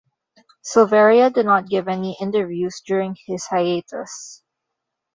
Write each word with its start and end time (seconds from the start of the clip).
Silveria 0.63 1.31
did 1.31 1.45
not 1.45 1.67
give 1.69 1.87
any 1.87 2.17
interviews 2.19 2.81
during 2.87 3.15
his 3.27 3.45
hiatus. 3.45 4.41